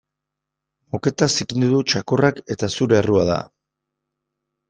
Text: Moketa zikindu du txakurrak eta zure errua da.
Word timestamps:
Moketa 0.95 1.27
zikindu 1.33 1.69
du 1.73 1.81
txakurrak 1.91 2.41
eta 2.55 2.69
zure 2.77 2.99
errua 3.03 3.27
da. 3.31 3.39